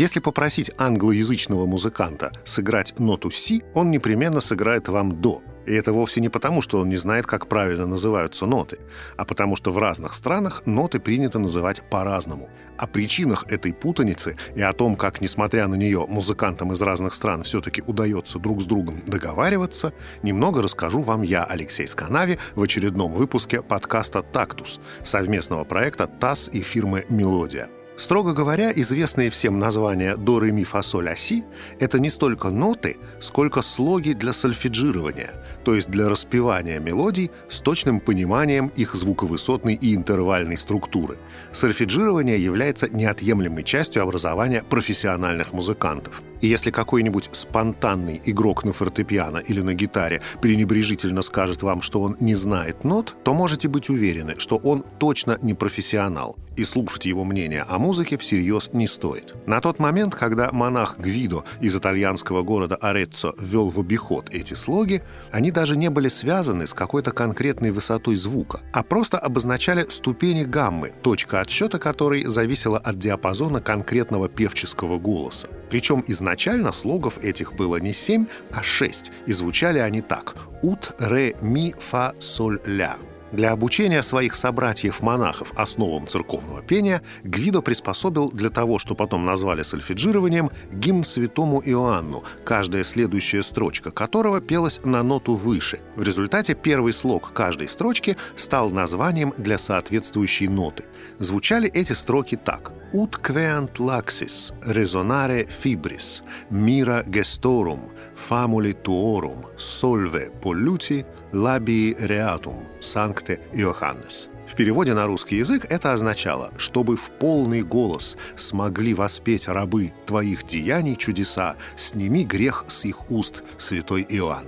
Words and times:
Если 0.00 0.18
попросить 0.18 0.70
англоязычного 0.78 1.66
музыканта 1.66 2.32
сыграть 2.46 2.98
ноту 2.98 3.30
си, 3.30 3.62
он 3.74 3.90
непременно 3.90 4.40
сыграет 4.40 4.88
вам 4.88 5.20
до. 5.20 5.42
И 5.66 5.74
это 5.74 5.92
вовсе 5.92 6.22
не 6.22 6.30
потому, 6.30 6.62
что 6.62 6.80
он 6.80 6.88
не 6.88 6.96
знает, 6.96 7.26
как 7.26 7.48
правильно 7.48 7.84
называются 7.84 8.46
ноты, 8.46 8.78
а 9.18 9.26
потому 9.26 9.56
что 9.56 9.72
в 9.72 9.76
разных 9.76 10.14
странах 10.14 10.62
ноты 10.64 11.00
принято 11.00 11.38
называть 11.38 11.82
по-разному. 11.90 12.48
О 12.78 12.86
причинах 12.86 13.44
этой 13.52 13.74
путаницы 13.74 14.38
и 14.54 14.62
о 14.62 14.72
том, 14.72 14.96
как, 14.96 15.20
несмотря 15.20 15.68
на 15.68 15.74
нее, 15.74 16.06
музыкантам 16.08 16.72
из 16.72 16.80
разных 16.80 17.12
стран 17.12 17.42
все-таки 17.42 17.82
удается 17.86 18.38
друг 18.38 18.62
с 18.62 18.64
другом 18.64 19.02
договариваться, 19.06 19.92
немного 20.22 20.62
расскажу 20.62 21.02
вам 21.02 21.20
я, 21.20 21.44
Алексей 21.44 21.86
Сканави, 21.86 22.38
в 22.54 22.62
очередном 22.62 23.12
выпуске 23.12 23.60
подкаста 23.60 24.22
«Тактус» 24.22 24.80
совместного 25.04 25.64
проекта 25.64 26.06
ТАСС 26.06 26.48
и 26.50 26.62
фирмы 26.62 27.04
«Мелодия». 27.10 27.68
Строго 28.00 28.32
говоря, 28.32 28.72
известные 28.74 29.28
всем 29.28 29.58
названия 29.58 30.16
до, 30.16 30.40
ре, 30.40 30.52
ми, 30.52 30.64
фа, 30.64 30.80
соль, 30.80 31.10
а, 31.10 31.16
си– 31.16 31.44
это 31.80 32.00
не 32.00 32.08
столько 32.08 32.48
ноты, 32.48 32.96
сколько 33.20 33.60
слоги 33.60 34.14
для 34.14 34.32
сольфеджирования, 34.32 35.34
то 35.64 35.74
есть 35.74 35.90
для 35.90 36.08
распевания 36.08 36.80
мелодий 36.80 37.30
с 37.50 37.60
точным 37.60 38.00
пониманием 38.00 38.68
их 38.68 38.94
звуковысотной 38.94 39.74
и 39.74 39.94
интервальной 39.94 40.56
структуры. 40.56 41.18
Сольфеджирование 41.52 42.42
является 42.42 42.88
неотъемлемой 42.88 43.64
частью 43.64 44.02
образования 44.02 44.62
профессиональных 44.62 45.52
музыкантов– 45.52 46.22
и 46.40 46.46
если 46.46 46.70
какой-нибудь 46.70 47.30
спонтанный 47.32 48.20
игрок 48.24 48.64
на 48.64 48.72
фортепиано 48.72 49.38
или 49.38 49.60
на 49.60 49.74
гитаре 49.74 50.22
пренебрежительно 50.40 51.22
скажет 51.22 51.62
вам, 51.62 51.82
что 51.82 52.00
он 52.00 52.16
не 52.20 52.34
знает 52.34 52.84
нот, 52.84 53.16
то 53.24 53.34
можете 53.34 53.68
быть 53.68 53.90
уверены, 53.90 54.34
что 54.38 54.56
он 54.56 54.84
точно 54.98 55.38
не 55.42 55.54
профессионал, 55.54 56.36
и 56.56 56.64
слушать 56.64 57.06
его 57.06 57.24
мнение 57.24 57.64
о 57.68 57.78
музыке 57.78 58.16
всерьез 58.16 58.70
не 58.72 58.86
стоит. 58.86 59.34
На 59.46 59.60
тот 59.60 59.78
момент, 59.78 60.14
когда 60.14 60.50
монах 60.52 60.98
Гвидо 60.98 61.44
из 61.60 61.74
итальянского 61.74 62.42
города 62.42 62.76
Ореццо 62.76 63.34
ввел 63.38 63.70
в 63.70 63.80
обиход 63.80 64.28
эти 64.30 64.54
слоги, 64.54 65.02
они 65.30 65.50
даже 65.50 65.76
не 65.76 65.90
были 65.90 66.08
связаны 66.08 66.66
с 66.66 66.74
какой-то 66.74 67.12
конкретной 67.12 67.70
высотой 67.70 68.16
звука, 68.16 68.60
а 68.72 68.82
просто 68.82 69.18
обозначали 69.18 69.86
ступени 69.88 70.44
гаммы, 70.44 70.92
точка 71.02 71.40
отсчета 71.40 71.78
которой 71.78 72.24
зависела 72.24 72.78
от 72.78 72.98
диапазона 72.98 73.60
конкретного 73.60 74.28
певческого 74.28 74.98
голоса. 74.98 75.48
Причем 75.70 76.04
изначально 76.08 76.72
слогов 76.72 77.18
этих 77.22 77.54
было 77.54 77.76
не 77.76 77.92
семь, 77.92 78.26
а 78.50 78.62
шесть, 78.62 79.12
и 79.26 79.32
звучали 79.32 79.78
они 79.78 80.02
так 80.02 80.34
«ут, 80.62 80.92
ре, 80.98 81.36
ми, 81.40 81.74
фа, 81.78 82.14
соль, 82.18 82.60
ля». 82.66 82.96
Для 83.32 83.52
обучения 83.52 84.02
своих 84.02 84.34
собратьев-монахов 84.34 85.52
основам 85.54 86.08
церковного 86.08 86.62
пения 86.62 87.00
Гвидо 87.22 87.62
приспособил 87.62 88.28
для 88.30 88.50
того, 88.50 88.78
что 88.78 88.94
потом 88.94 89.24
назвали 89.24 89.62
сольфеджированием, 89.62 90.50
гимн 90.72 91.04
святому 91.04 91.62
Иоанну, 91.64 92.24
каждая 92.44 92.82
следующая 92.82 93.42
строчка 93.42 93.90
которого 93.90 94.40
пелась 94.40 94.80
на 94.84 95.02
ноту 95.02 95.34
выше. 95.34 95.80
В 95.94 96.02
результате 96.02 96.54
первый 96.54 96.92
слог 96.92 97.32
каждой 97.32 97.68
строчки 97.68 98.16
стал 98.34 98.70
названием 98.70 99.32
для 99.36 99.58
соответствующей 99.58 100.48
ноты. 100.48 100.84
Звучали 101.18 101.70
эти 101.70 101.92
строки 101.92 102.36
так. 102.36 102.72
«Ut 102.92 103.20
queant 103.22 103.78
laxis, 103.78 104.52
resonare 104.62 105.46
fibris, 105.46 106.22
mira 106.50 107.04
gestorum, 107.06 107.88
famuli 108.16 108.74
tuorum, 108.74 109.46
solve 109.56 110.32
polluti, 110.42 111.04
labii 111.32 111.96
reatum, 111.98 112.66
sancte 112.80 113.40
Иоханнес». 113.52 114.28
В 114.50 114.56
переводе 114.56 114.94
на 114.94 115.06
русский 115.06 115.36
язык 115.36 115.64
это 115.68 115.92
означало, 115.92 116.52
чтобы 116.56 116.96
в 116.96 117.10
полный 117.20 117.62
голос 117.62 118.16
смогли 118.34 118.94
воспеть 118.94 119.46
рабы 119.46 119.92
твоих 120.06 120.44
деяний 120.44 120.96
чудеса, 120.96 121.54
сними 121.76 122.24
грех 122.24 122.64
с 122.66 122.84
их 122.84 123.10
уст, 123.12 123.44
святой 123.58 124.04
Иоанн. 124.08 124.46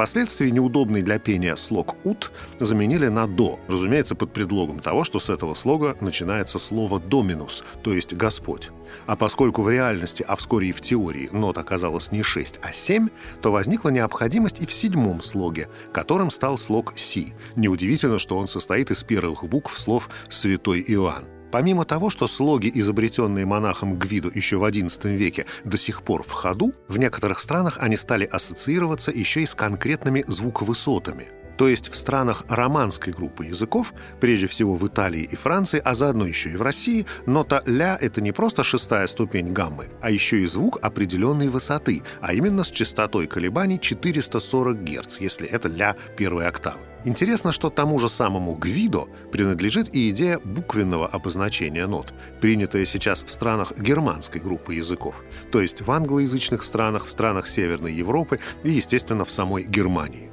Впоследствии 0.00 0.48
неудобный 0.48 1.02
для 1.02 1.18
пения 1.18 1.56
слог 1.56 1.94
«ут» 2.04 2.32
заменили 2.58 3.08
на 3.08 3.26
«до», 3.26 3.60
разумеется, 3.68 4.14
под 4.14 4.32
предлогом 4.32 4.78
того, 4.78 5.04
что 5.04 5.18
с 5.18 5.28
этого 5.28 5.52
слога 5.52 5.94
начинается 6.00 6.58
слово 6.58 6.98
«доминус», 6.98 7.62
то 7.82 7.92
есть 7.92 8.14
«Господь». 8.14 8.70
А 9.06 9.14
поскольку 9.14 9.60
в 9.60 9.68
реальности, 9.68 10.24
а 10.26 10.36
вскоре 10.36 10.70
и 10.70 10.72
в 10.72 10.80
теории, 10.80 11.28
нот 11.32 11.58
оказалось 11.58 12.12
не 12.12 12.22
6, 12.22 12.60
а 12.62 12.72
7, 12.72 13.10
то 13.42 13.52
возникла 13.52 13.90
необходимость 13.90 14.62
и 14.62 14.66
в 14.66 14.72
седьмом 14.72 15.22
слоге, 15.22 15.68
которым 15.92 16.30
стал 16.30 16.56
слог 16.56 16.94
«си». 16.96 17.34
Неудивительно, 17.54 18.18
что 18.18 18.38
он 18.38 18.48
состоит 18.48 18.90
из 18.90 19.04
первых 19.04 19.44
букв 19.44 19.78
слов 19.78 20.08
«Святой 20.30 20.82
Иоанн». 20.88 21.39
Помимо 21.50 21.84
того, 21.84 22.10
что 22.10 22.28
слоги, 22.28 22.70
изобретенные 22.72 23.44
монахом 23.44 23.98
Гвиду 23.98 24.30
еще 24.32 24.58
в 24.58 24.64
XI 24.64 25.16
веке, 25.16 25.46
до 25.64 25.76
сих 25.76 26.02
пор 26.02 26.22
в 26.22 26.30
ходу, 26.30 26.72
в 26.88 26.98
некоторых 26.98 27.40
странах 27.40 27.78
они 27.80 27.96
стали 27.96 28.24
ассоциироваться 28.24 29.10
еще 29.10 29.42
и 29.42 29.46
с 29.46 29.54
конкретными 29.54 30.24
звуковысотами. 30.26 31.39
То 31.60 31.68
есть 31.68 31.90
в 31.90 31.94
странах 31.94 32.44
романской 32.48 33.12
группы 33.12 33.44
языков, 33.44 33.92
прежде 34.18 34.46
всего 34.46 34.76
в 34.76 34.86
Италии 34.86 35.28
и 35.30 35.36
Франции, 35.36 35.82
а 35.84 35.92
заодно 35.92 36.24
еще 36.24 36.48
и 36.48 36.56
в 36.56 36.62
России, 36.62 37.04
нота 37.26 37.62
«ля»— 37.66 37.98
это 38.00 38.22
не 38.22 38.32
просто 38.32 38.62
шестая 38.62 39.06
ступень 39.06 39.52
гаммы, 39.52 39.88
а 40.00 40.10
еще 40.10 40.40
и 40.40 40.46
звук 40.46 40.78
определенной 40.80 41.48
высоты, 41.48 42.02
а 42.22 42.32
именно 42.32 42.64
с 42.64 42.70
частотой 42.70 43.26
колебаний 43.26 43.78
440 43.78 44.82
Гц, 44.84 45.20
если 45.20 45.46
это 45.46 45.68
«ля» 45.68 45.96
первой 46.16 46.48
октавы. 46.48 46.80
Интересно, 47.04 47.52
что 47.52 47.68
тому 47.68 47.98
же 47.98 48.08
самому 48.08 48.54
Гвидо 48.54 49.08
принадлежит 49.30 49.94
и 49.94 50.08
идея 50.08 50.38
буквенного 50.38 51.08
обозначения 51.08 51.86
нот, 51.86 52.14
принятая 52.40 52.86
сейчас 52.86 53.22
в 53.22 53.30
странах 53.30 53.78
германской 53.78 54.40
группы 54.40 54.76
языков, 54.76 55.14
то 55.52 55.60
есть 55.60 55.82
в 55.82 55.90
англоязычных 55.90 56.62
странах, 56.62 57.04
в 57.04 57.10
странах 57.10 57.46
Северной 57.46 57.92
Европы 57.92 58.40
и, 58.64 58.70
естественно, 58.70 59.26
в 59.26 59.30
самой 59.30 59.64
Германии 59.64 60.30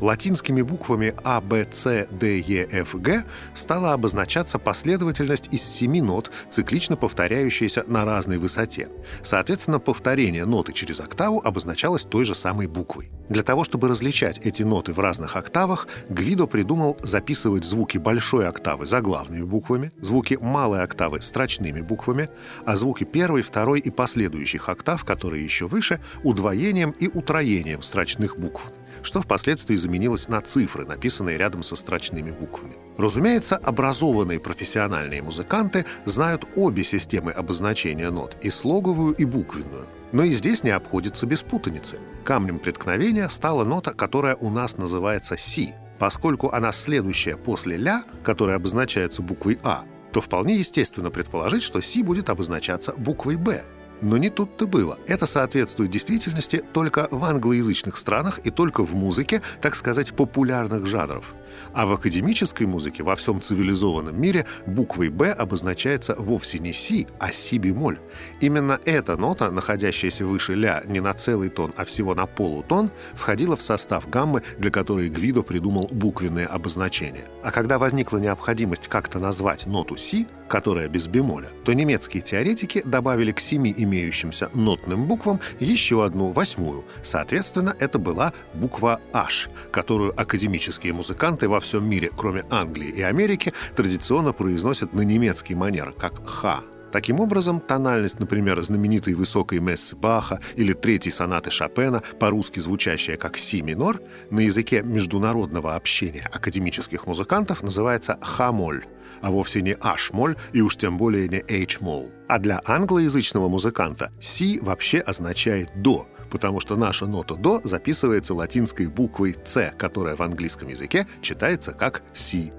латинскими 0.00 0.62
буквами 0.62 1.14
А, 1.24 1.40
Б, 1.40 1.66
С, 1.70 2.06
Д, 2.10 2.38
Е, 2.40 2.68
Ф, 2.70 2.94
Г 2.94 3.24
стала 3.54 3.92
обозначаться 3.92 4.58
последовательность 4.58 5.48
из 5.52 5.62
семи 5.62 6.00
нот, 6.00 6.30
циклично 6.50 6.96
повторяющаяся 6.96 7.84
на 7.86 8.04
разной 8.04 8.38
высоте. 8.38 8.88
Соответственно, 9.22 9.78
повторение 9.78 10.44
ноты 10.44 10.72
через 10.72 11.00
октаву 11.00 11.40
обозначалось 11.44 12.04
той 12.04 12.24
же 12.24 12.34
самой 12.34 12.66
буквой. 12.66 13.10
Для 13.28 13.42
того, 13.42 13.64
чтобы 13.64 13.88
различать 13.88 14.38
эти 14.38 14.62
ноты 14.62 14.92
в 14.92 15.00
разных 15.00 15.36
октавах, 15.36 15.88
Гвидо 16.08 16.46
придумал 16.46 16.96
записывать 17.02 17.64
звуки 17.64 17.98
большой 17.98 18.46
октавы 18.46 18.86
заглавными 18.86 19.42
буквами, 19.42 19.92
звуки 20.00 20.38
малой 20.40 20.82
октавы 20.82 21.20
строчными 21.20 21.80
буквами, 21.80 22.28
а 22.66 22.76
звуки 22.76 23.04
первой, 23.04 23.42
второй 23.42 23.80
и 23.80 23.90
последующих 23.90 24.68
октав, 24.68 25.04
которые 25.04 25.42
еще 25.42 25.66
выше, 25.66 26.00
удвоением 26.22 26.90
и 26.90 27.08
утроением 27.08 27.82
строчных 27.82 28.38
букв 28.38 28.70
что 29.04 29.20
впоследствии 29.20 29.76
заменилось 29.76 30.28
на 30.28 30.40
цифры, 30.40 30.84
написанные 30.84 31.38
рядом 31.38 31.62
со 31.62 31.76
строчными 31.76 32.30
буквами. 32.30 32.74
Разумеется, 32.96 33.56
образованные 33.56 34.40
профессиональные 34.40 35.22
музыканты 35.22 35.84
знают 36.06 36.44
обе 36.56 36.82
системы 36.82 37.30
обозначения 37.30 38.10
нот, 38.10 38.36
и 38.42 38.50
слоговую, 38.50 39.14
и 39.14 39.24
буквенную. 39.24 39.86
Но 40.12 40.24
и 40.24 40.32
здесь 40.32 40.62
не 40.62 40.70
обходится 40.70 41.26
без 41.26 41.42
путаницы. 41.42 41.98
Камнем 42.24 42.58
преткновения 42.58 43.28
стала 43.28 43.64
нота, 43.64 43.92
которая 43.92 44.36
у 44.36 44.50
нас 44.50 44.76
называется 44.78 45.36
«си», 45.36 45.74
поскольку 45.98 46.50
она 46.50 46.72
следующая 46.72 47.36
после 47.36 47.76
«ля», 47.76 48.04
которая 48.22 48.56
обозначается 48.56 49.22
буквой 49.22 49.58
«а», 49.62 49.84
то 50.12 50.20
вполне 50.20 50.54
естественно 50.54 51.10
предположить, 51.10 51.62
что 51.62 51.80
«си» 51.80 52.02
будет 52.02 52.30
обозначаться 52.30 52.94
буквой 52.96 53.36
«б». 53.36 53.64
Но 54.00 54.16
не 54.16 54.30
тут-то 54.30 54.66
было. 54.66 54.98
Это 55.06 55.26
соответствует 55.26 55.90
действительности 55.90 56.62
только 56.72 57.08
в 57.10 57.24
англоязычных 57.24 57.96
странах 57.96 58.40
и 58.44 58.50
только 58.50 58.84
в 58.84 58.94
музыке, 58.94 59.42
так 59.60 59.74
сказать, 59.74 60.14
популярных 60.14 60.86
жанров. 60.86 61.34
А 61.72 61.86
в 61.86 61.92
академической 61.92 62.64
музыке 62.64 63.02
во 63.02 63.16
всем 63.16 63.40
цивилизованном 63.40 64.20
мире 64.20 64.46
буквой 64.66 65.08
«Б» 65.08 65.30
обозначается 65.30 66.14
вовсе 66.16 66.58
не 66.58 66.72
«си», 66.72 67.06
а 67.18 67.32
«си-бемоль». 67.32 67.98
Именно 68.40 68.80
эта 68.84 69.16
нота, 69.16 69.50
находящаяся 69.50 70.26
выше 70.26 70.54
«ля» 70.54 70.82
не 70.86 71.00
на 71.00 71.14
целый 71.14 71.48
тон, 71.48 71.72
а 71.76 71.84
всего 71.84 72.14
на 72.14 72.26
полутон, 72.26 72.90
входила 73.14 73.56
в 73.56 73.62
состав 73.62 74.08
гаммы, 74.08 74.42
для 74.58 74.70
которой 74.70 75.08
Гвидо 75.08 75.42
придумал 75.42 75.88
буквенное 75.90 76.46
обозначение. 76.46 77.24
А 77.42 77.50
когда 77.50 77.78
возникла 77.78 78.18
необходимость 78.18 78.88
как-то 78.88 79.18
назвать 79.18 79.66
ноту 79.66 79.96
«си», 79.96 80.26
которая 80.48 80.88
без 80.88 81.06
бемоля, 81.06 81.48
то 81.64 81.72
немецкие 81.72 82.22
теоретики 82.22 82.82
добавили 82.84 83.32
к 83.32 83.40
семи 83.40 83.74
имеющимся 83.76 84.50
нотным 84.54 85.06
буквам 85.06 85.40
еще 85.60 86.04
одну 86.04 86.30
восьмую. 86.30 86.84
Соответственно, 87.02 87.74
это 87.78 87.98
была 87.98 88.32
буква 88.54 89.00
H, 89.12 89.48
которую 89.70 90.18
академические 90.20 90.92
музыканты 90.92 91.48
во 91.48 91.60
всем 91.60 91.88
мире, 91.88 92.10
кроме 92.16 92.44
Англии 92.50 92.88
и 92.88 93.02
Америки, 93.02 93.52
традиционно 93.76 94.32
произносят 94.32 94.92
на 94.92 95.02
немецкий 95.02 95.54
манер, 95.54 95.92
как 95.92 96.26
«ха». 96.26 96.62
Таким 96.94 97.18
образом, 97.18 97.58
тональность, 97.58 98.20
например, 98.20 98.62
знаменитой 98.62 99.14
высокой 99.14 99.58
мессы 99.58 99.96
Баха 99.96 100.38
или 100.54 100.74
третьей 100.74 101.10
сонаты 101.10 101.50
Шопена, 101.50 102.04
по-русски 102.20 102.60
звучащая 102.60 103.16
как 103.16 103.36
си 103.36 103.62
минор, 103.62 104.00
на 104.30 104.38
языке 104.38 104.80
международного 104.80 105.74
общения 105.74 106.22
академических 106.32 107.08
музыкантов 107.08 107.64
называется 107.64 108.16
хамоль, 108.22 108.84
а 109.22 109.32
вовсе 109.32 109.60
не 109.60 109.72
h-моль 109.72 110.36
и 110.52 110.60
уж 110.60 110.76
тем 110.76 110.96
более 110.96 111.28
не 111.28 111.38
h-мол. 111.40 112.12
А 112.28 112.38
для 112.38 112.60
англоязычного 112.64 113.48
музыканта 113.48 114.12
си 114.20 114.60
вообще 114.62 114.98
означает 114.98 115.70
до, 115.74 116.06
потому 116.30 116.60
что 116.60 116.76
наша 116.76 117.06
нота 117.06 117.34
до 117.34 117.60
записывается 117.64 118.34
латинской 118.34 118.86
буквой 118.86 119.34
c, 119.44 119.74
которая 119.76 120.14
в 120.14 120.22
английском 120.22 120.68
языке 120.68 121.08
читается 121.22 121.72
как 121.72 122.02
си. 122.14 122.52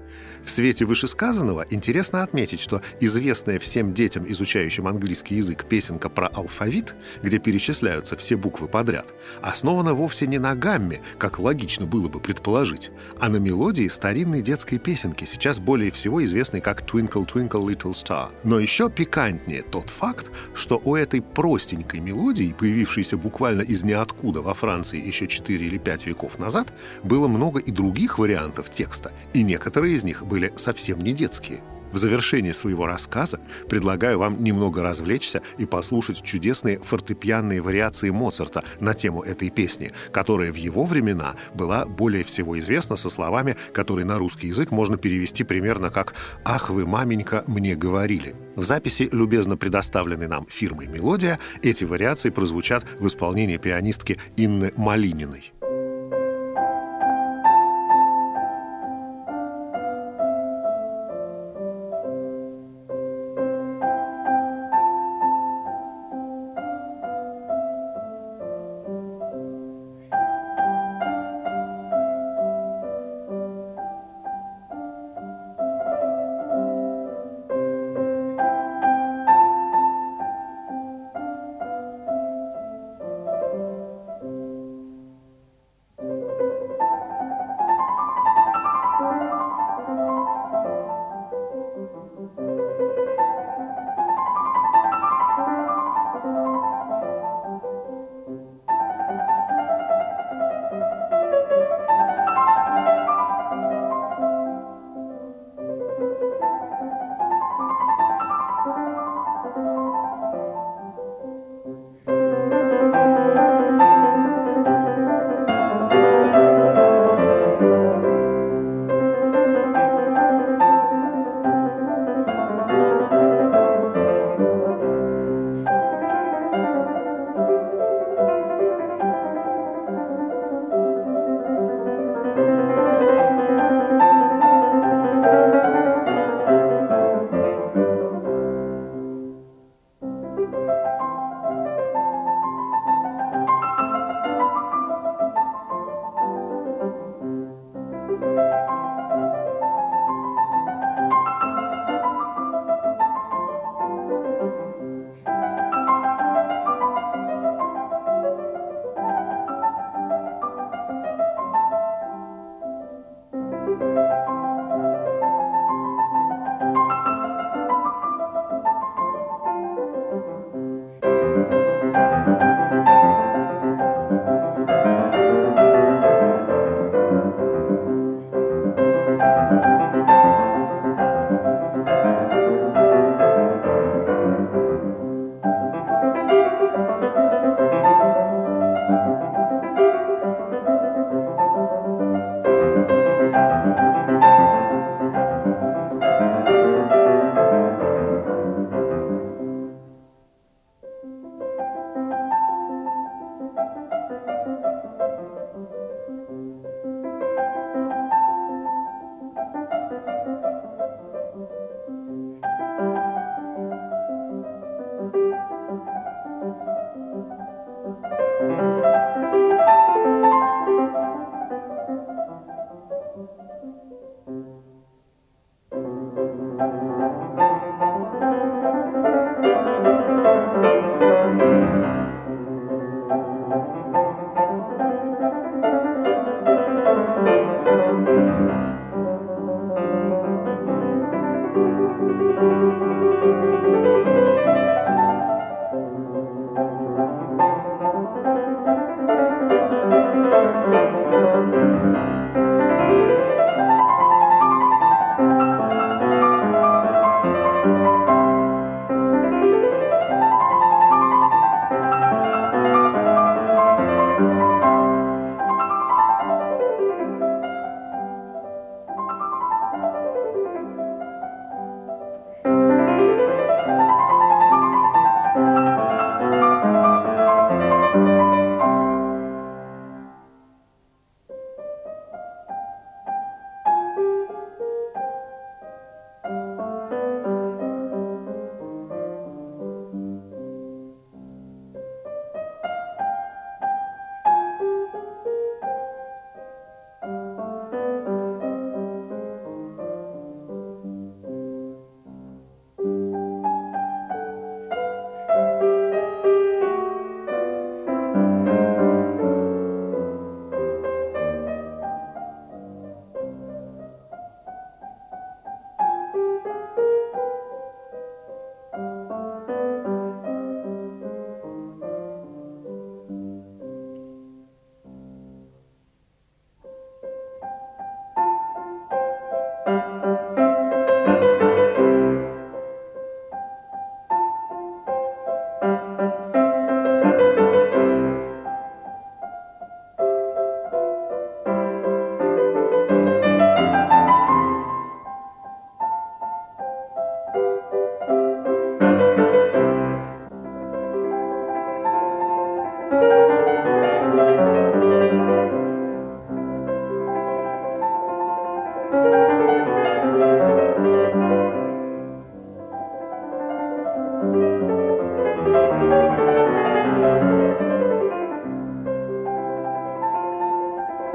В 0.46 0.50
свете 0.52 0.84
вышесказанного 0.84 1.66
интересно 1.70 2.22
отметить, 2.22 2.60
что 2.60 2.80
известная 3.00 3.58
всем 3.58 3.92
детям, 3.92 4.24
изучающим 4.28 4.86
английский 4.86 5.34
язык, 5.34 5.64
песенка 5.64 6.08
про 6.08 6.28
алфавит, 6.28 6.94
где 7.20 7.40
перечисляются 7.40 8.16
все 8.16 8.36
буквы 8.36 8.68
подряд, 8.68 9.12
основана 9.42 9.92
вовсе 9.92 10.28
не 10.28 10.38
на 10.38 10.54
гамме, 10.54 11.02
как 11.18 11.40
логично 11.40 11.84
было 11.84 12.08
бы 12.08 12.20
предположить, 12.20 12.92
а 13.18 13.28
на 13.28 13.38
мелодии 13.38 13.88
старинной 13.88 14.40
детской 14.40 14.78
песенки, 14.78 15.24
сейчас 15.24 15.58
более 15.58 15.90
всего 15.90 16.24
известной 16.24 16.60
как 16.60 16.82
«Twinkle, 16.82 17.26
Twinkle, 17.26 17.66
Little 17.66 17.92
Star». 17.92 18.28
Но 18.44 18.60
еще 18.60 18.88
пикантнее 18.88 19.62
тот 19.62 19.90
факт, 19.90 20.30
что 20.54 20.80
у 20.84 20.94
этой 20.94 21.22
простенькой 21.22 21.98
мелодии, 21.98 22.54
появившейся 22.56 23.16
буквально 23.16 23.62
из 23.62 23.82
ниоткуда 23.82 24.42
во 24.42 24.54
Франции 24.54 25.04
еще 25.04 25.26
4 25.26 25.66
или 25.66 25.78
5 25.78 26.06
веков 26.06 26.38
назад, 26.38 26.72
было 27.02 27.26
много 27.26 27.58
и 27.58 27.72
других 27.72 28.20
вариантов 28.20 28.70
текста, 28.70 29.10
и 29.34 29.42
некоторые 29.42 29.96
из 29.96 30.04
них 30.04 30.24
были 30.24 30.35
были 30.36 30.52
совсем 30.56 31.00
не 31.00 31.14
детские. 31.14 31.62
В 31.92 31.96
завершении 31.96 32.52
своего 32.52 32.86
рассказа 32.86 33.40
предлагаю 33.70 34.18
вам 34.18 34.44
немного 34.44 34.82
развлечься 34.82 35.40
и 35.56 35.64
послушать 35.64 36.22
чудесные 36.22 36.78
фортепианные 36.78 37.62
вариации 37.62 38.10
Моцарта 38.10 38.64
на 38.80 38.92
тему 38.92 39.22
этой 39.22 39.48
песни, 39.48 39.92
которая 40.12 40.52
в 40.52 40.56
его 40.56 40.84
времена 40.84 41.36
была 41.54 41.86
более 41.86 42.22
всего 42.22 42.58
известна 42.58 42.96
со 42.96 43.08
словами, 43.08 43.56
которые 43.72 44.04
на 44.04 44.18
русский 44.18 44.48
язык 44.48 44.72
можно 44.72 44.98
перевести 44.98 45.42
примерно 45.42 45.88
как 45.88 46.12
«Ах 46.44 46.68
вы, 46.68 46.84
маменька, 46.84 47.42
мне 47.46 47.74
говорили». 47.74 48.34
В 48.56 48.64
записи, 48.64 49.08
любезно 49.10 49.56
предоставленной 49.56 50.28
нам 50.28 50.46
фирмой 50.50 50.88
«Мелодия», 50.88 51.38
эти 51.62 51.84
вариации 51.84 52.28
прозвучат 52.28 52.84
в 52.98 53.06
исполнении 53.06 53.56
пианистки 53.56 54.18
Инны 54.36 54.74
Малининой. 54.76 55.52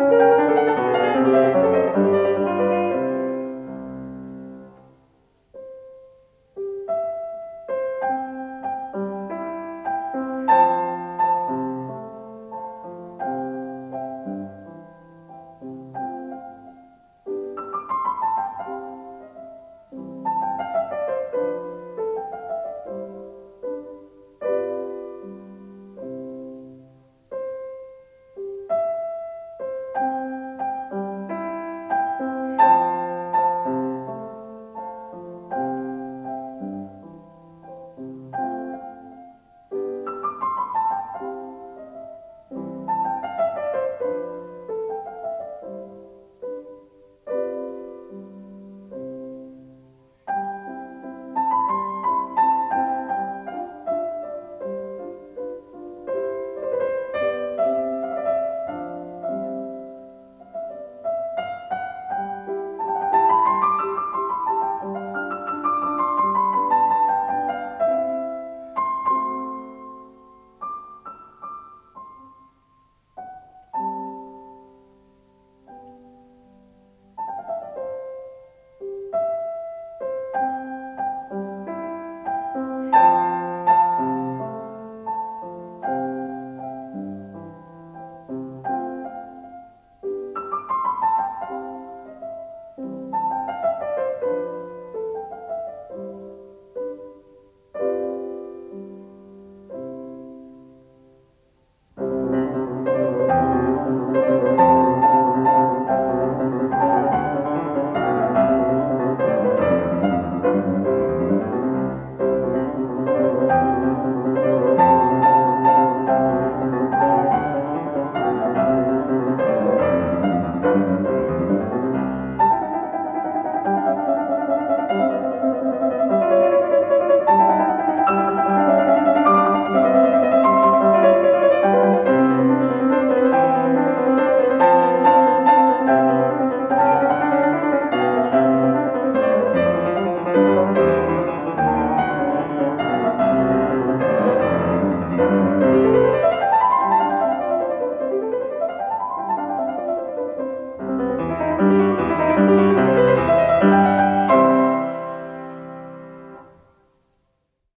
Música 0.01 0.80